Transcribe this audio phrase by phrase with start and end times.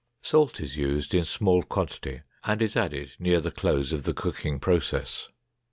[0.23, 4.59] Salt is used in small quantity and is added near the close of the cooking
[4.59, 5.29] process.